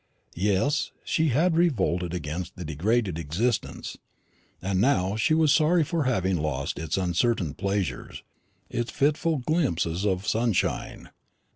Yes, 0.33 0.89
she 1.03 1.27
had 1.27 1.55
revolted 1.55 2.11
against 2.11 2.55
the 2.55 2.65
degraded 2.65 3.19
existence; 3.19 3.97
and 4.59 4.81
now 4.81 5.15
she 5.15 5.35
was 5.35 5.51
sorry 5.51 5.83
for 5.83 6.05
having 6.05 6.37
lost 6.41 6.79
its 6.79 6.97
uncertain 6.97 7.53
pleasures, 7.53 8.23
its 8.67 8.89
fitful 8.89 9.37
glimpses 9.37 10.03
of 10.03 10.27
sunshine. 10.27 11.11